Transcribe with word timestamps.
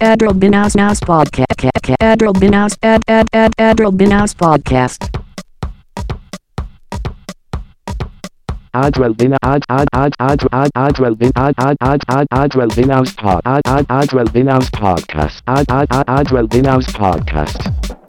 Adriel 0.00 0.34
Binaus 0.34 0.74
Naus 0.74 1.00
Podcast. 1.00 1.46
Adriel 2.00 2.32
Binaus 2.32 2.76
Ad 2.82 3.02
Ad 3.06 3.26
Ad 3.32 3.52
Adriel 3.58 3.92
Binaus 3.92 4.34
Podcast. 4.34 5.10
Adrel 8.72 9.14
Bina 9.14 9.36
Ad 9.42 9.64
Ad 9.68 9.88
Ad 9.92 10.14
Ad 10.20 10.46
Ad 10.52 10.70
Adrel 10.76 11.16
Bin 11.16 11.32
Ad 11.34 11.54
Ad 11.58 11.76
Ad 11.80 12.02
Ad 12.08 12.26
Adrel 12.30 12.68
Binaus 12.68 13.12
Pod 13.14 13.40
Ad 13.44 13.62
Ad 13.66 13.84
Adrel 13.88 14.30
Binaus 14.32 14.70
Podcast 14.70 15.42
Ad 15.48 15.64
Ad 15.68 15.88
Ad 15.90 16.04
Adrel 16.06 16.46
Binaus 16.46 16.86
Podcast 16.86 17.99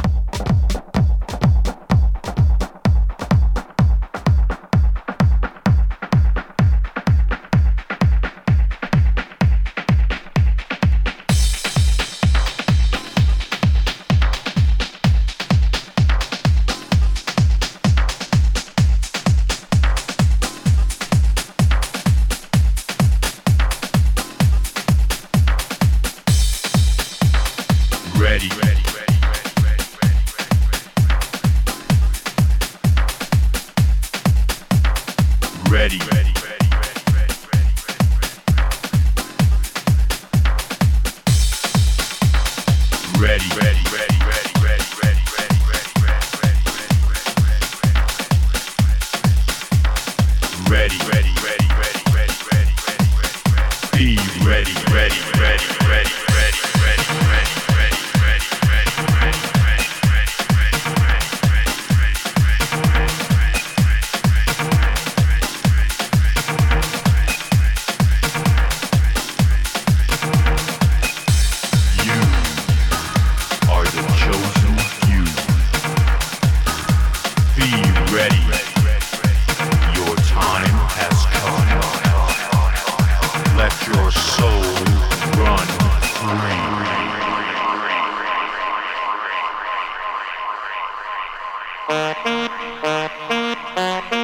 ready, 35.91 36.05
ready, 36.05 36.20
Thank 91.91 92.15
you. 94.15 94.20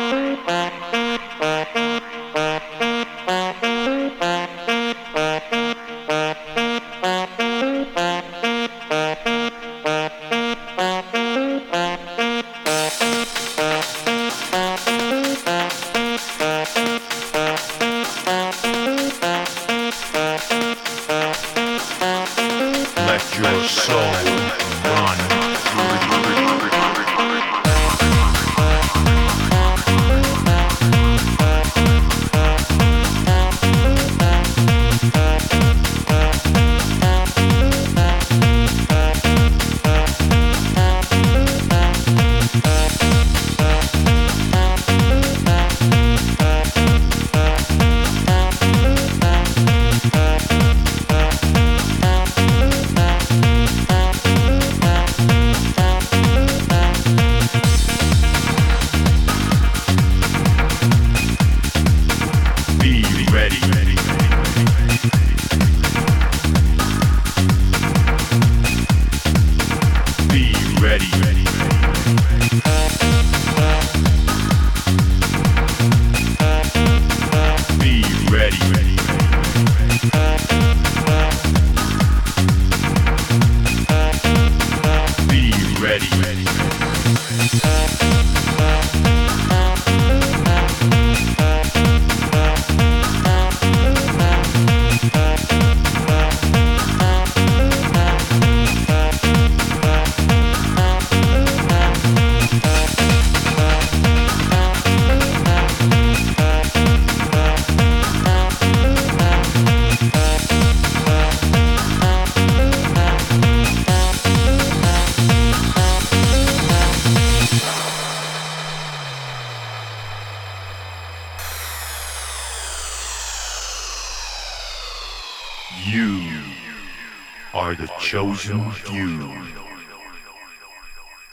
Chosen 128.08 128.72
few. 128.72 129.30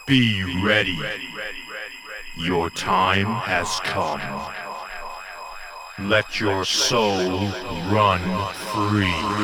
Be 0.08 0.42
ready. 0.64 0.98
Your 2.36 2.68
time 2.68 3.26
has 3.26 3.78
come. 3.84 4.20
Let 6.00 6.40
your 6.40 6.65
soul 6.65 7.48
run 7.92 8.21
free. 8.72 9.34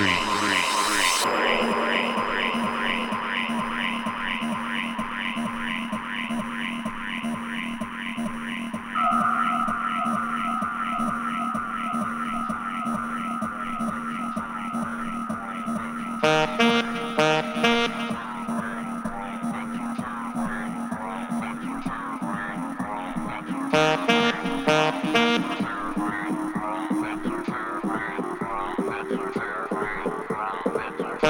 Be 31.22 31.28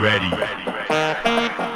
ready. 0.00 1.71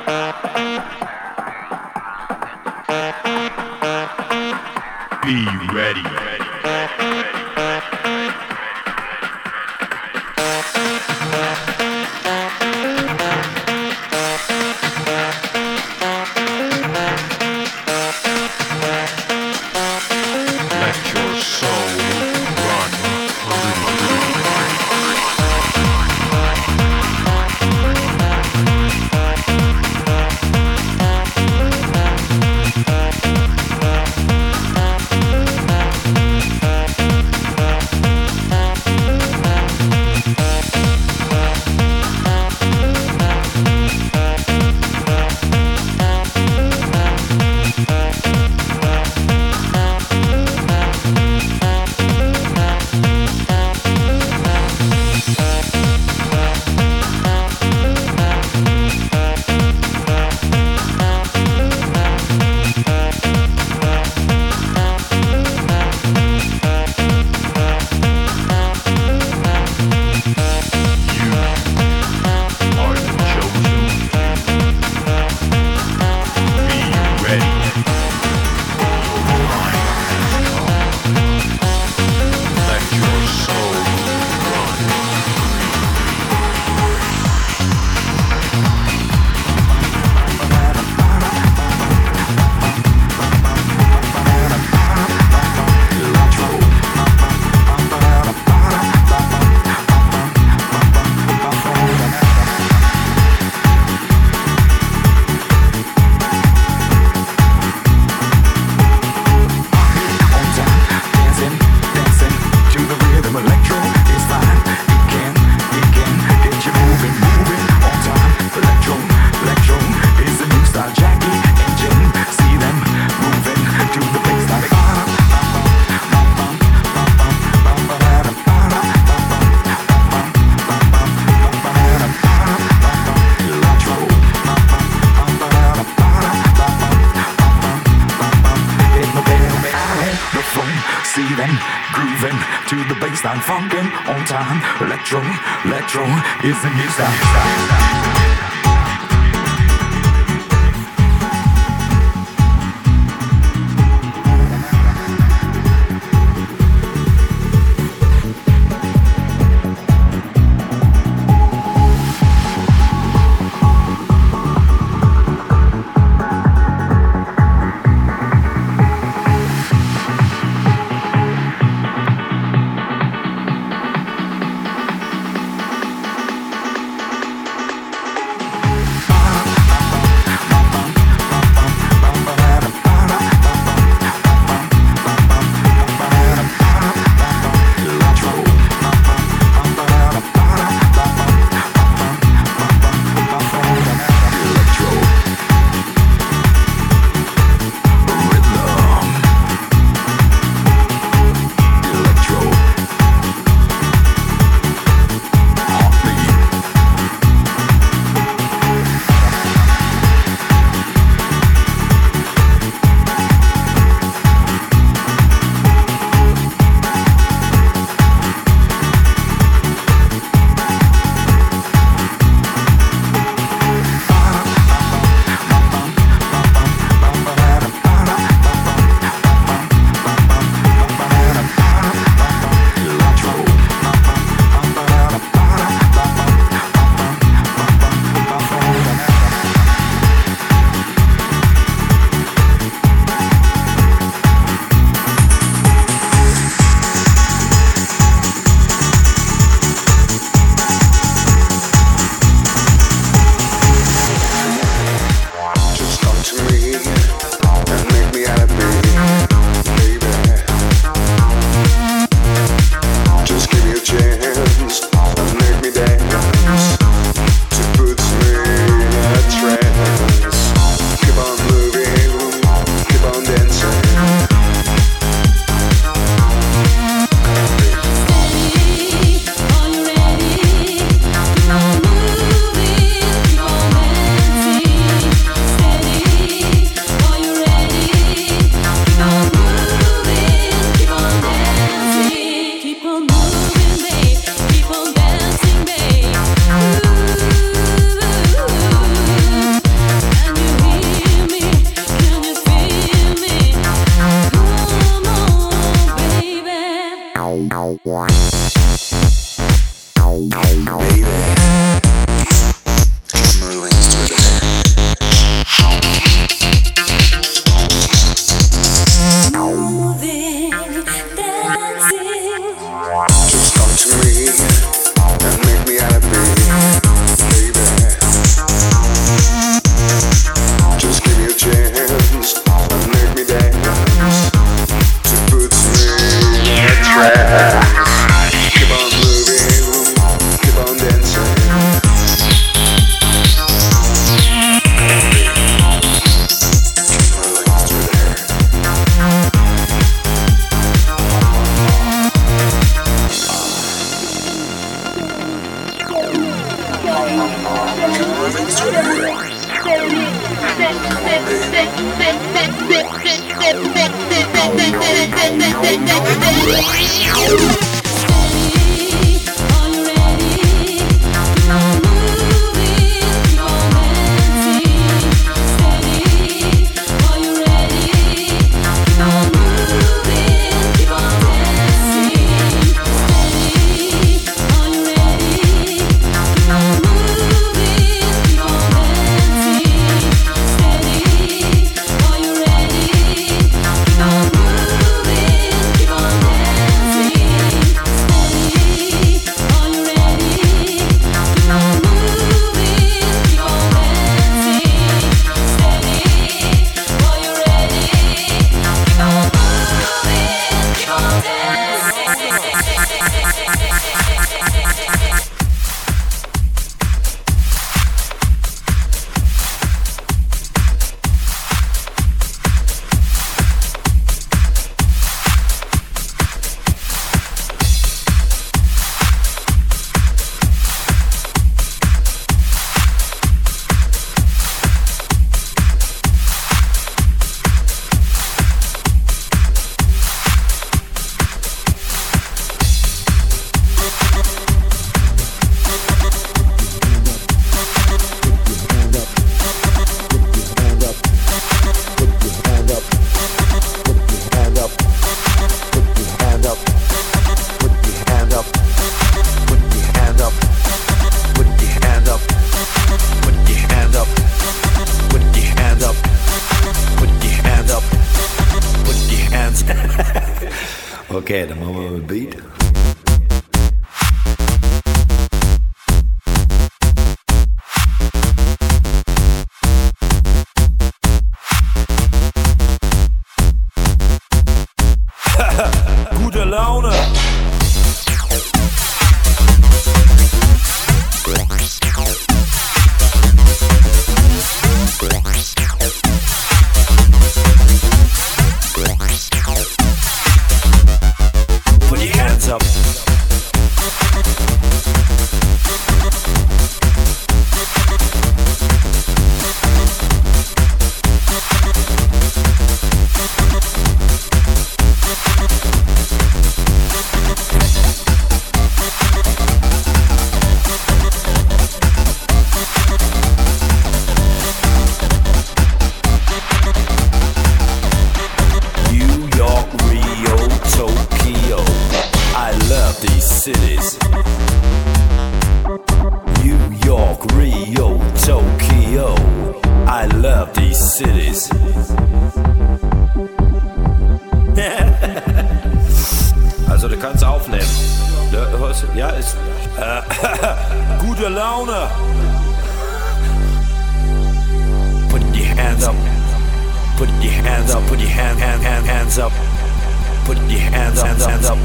Put 560.27 560.39
your 560.51 560.59
hands 560.59 560.99
up, 560.99 561.17
hands 561.19 561.47
up. 561.47 561.59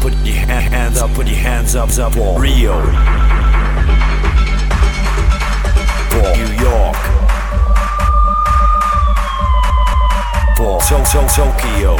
Put 0.00 0.14
your 0.24 0.34
hand, 0.34 0.72
hands 0.72 0.96
up, 0.96 1.10
put 1.10 1.26
your 1.26 1.36
hands 1.36 1.76
up, 1.76 1.90
up. 1.98 2.14
For 2.14 2.40
Rio. 2.40 2.80
For 6.08 6.24
New 6.40 6.50
York. 6.56 6.96
For 10.56 10.80
to 10.80 10.96
to 11.04 11.20
Tokyo. 11.36 11.96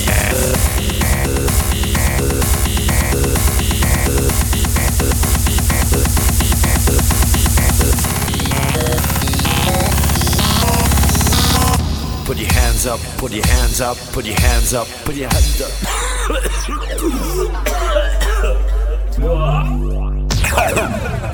Put 13.30 13.36
your 13.36 13.46
hands 13.46 13.80
up, 13.80 13.98
put 14.12 14.26
your 14.26 14.36
hands 14.40 14.74
up, 14.74 14.88
put 15.06 15.16
your 15.16 15.30
hands 15.30 15.62
up. 15.62 15.70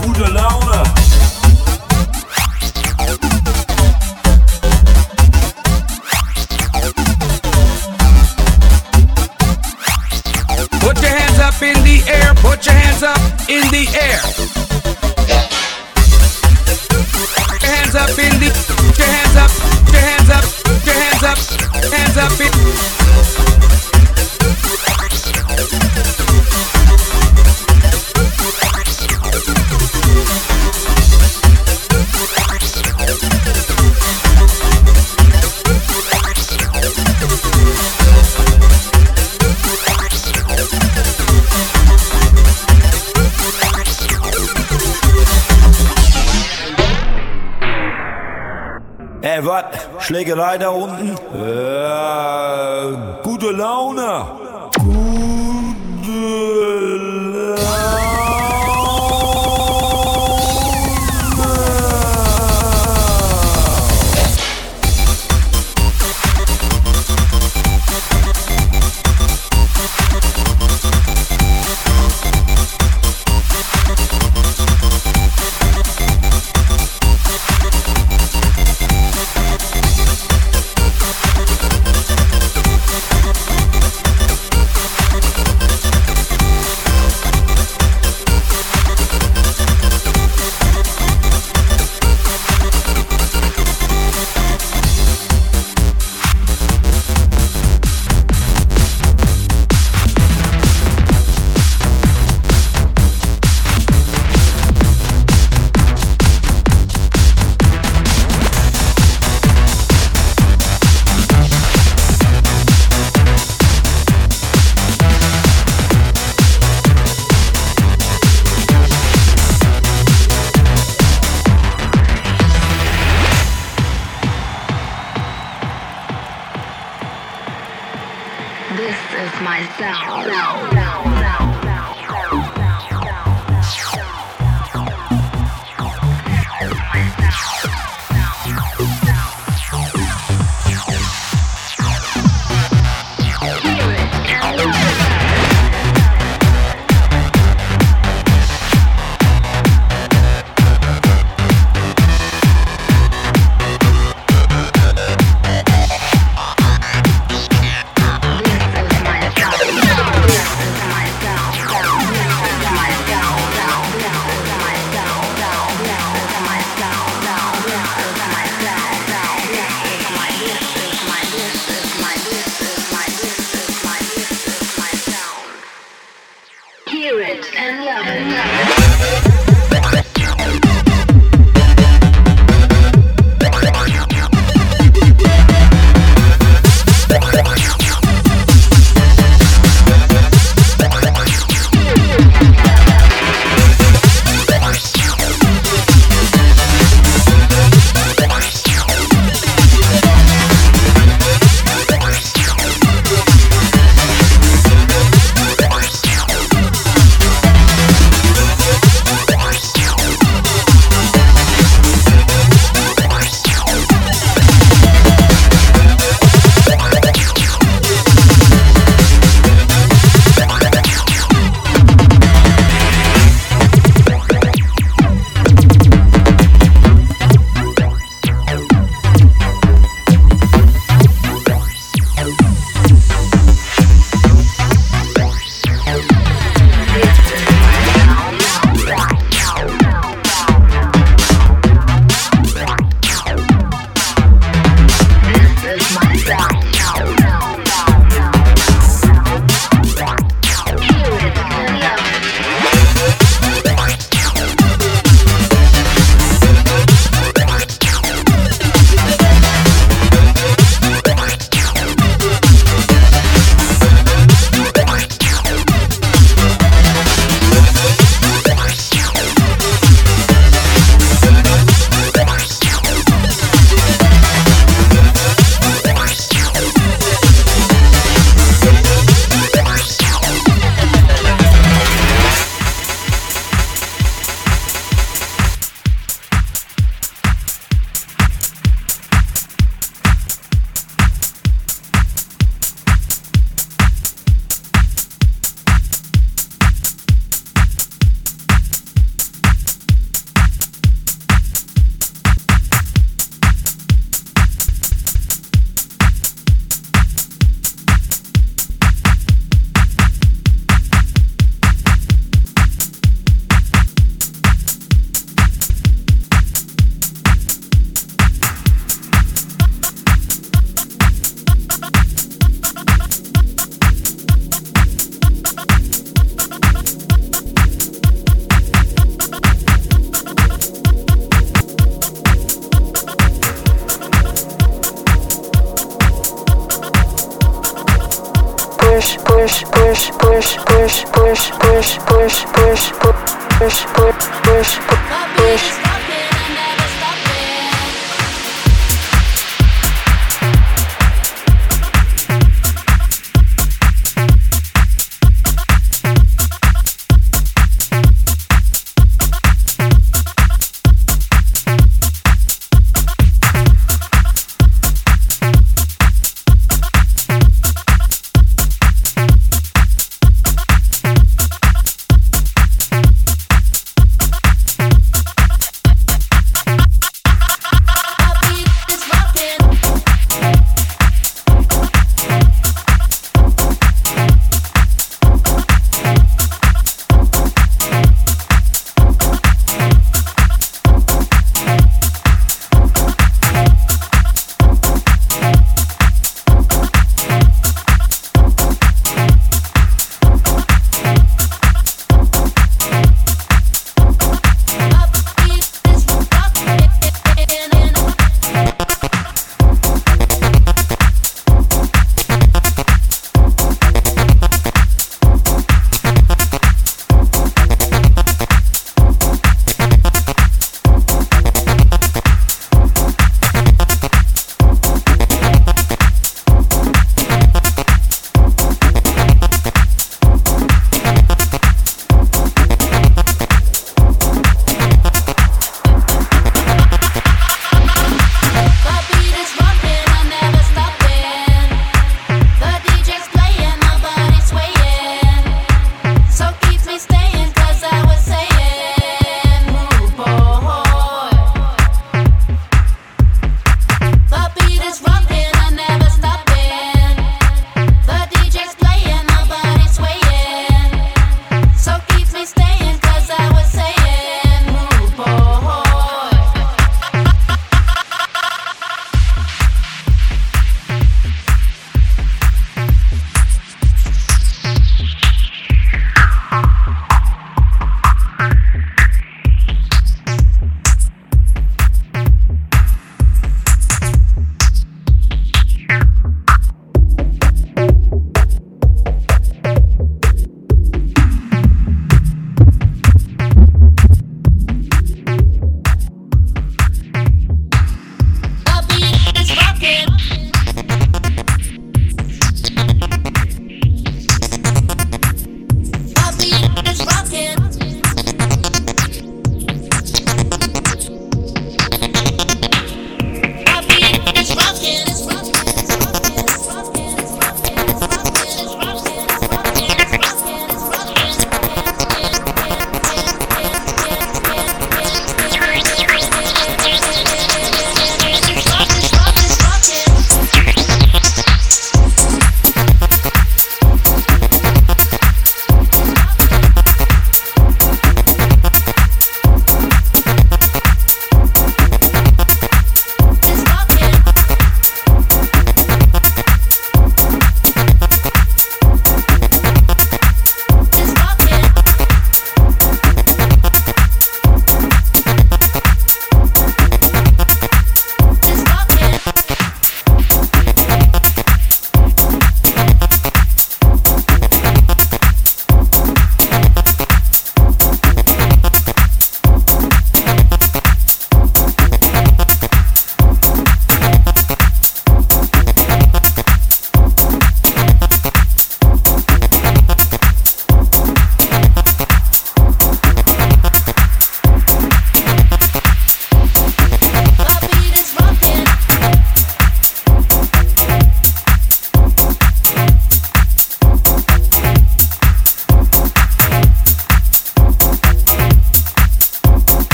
Gute 0.00 0.28
Laune. 0.34 0.84
Put 10.80 11.00
your 11.00 11.10
hands 11.10 11.38
up 11.38 11.62
in 11.62 11.74
the 11.84 12.02
air, 12.08 12.34
put 12.42 12.66
your 12.66 12.74
hands 12.74 13.04
up 13.04 13.18
in 13.48 13.62
the 13.70 13.86
air. 13.94 14.20
Put 17.46 17.62
your 17.62 17.70
hands 17.70 17.94
up 17.94 18.18
in 18.18 18.40
the, 18.40 18.50
your 18.98 19.06
hands 19.06 19.36
up, 19.36 19.50
your 19.92 20.02
hands 20.02 20.30
up, 20.30 20.44
your 20.84 20.94
hands 20.94 21.22
up, 21.22 21.53
hands 21.90 22.16
up 22.16 22.40
in. 22.40 22.94
Ey, 49.26 49.40
was? 49.40 49.93
Schlägerei 50.04 50.58
da 50.58 50.68
unten? 50.68 51.12
Äh, 51.34 52.96
gute 53.22 53.50
Laune. 53.52 54.26
Gute 54.78 55.33